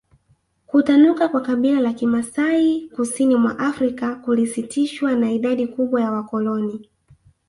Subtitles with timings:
[0.67, 6.89] Kutanuka kwa kabila la Kimasai kusini mwa Afrika kulisitishwa na idadi kubwa ya wakoloni